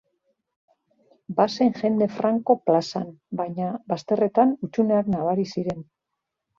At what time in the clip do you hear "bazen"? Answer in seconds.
1.39-1.75